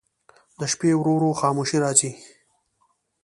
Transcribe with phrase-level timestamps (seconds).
[0.59, 2.11] د شپې ورو ورو خاموشي راځي.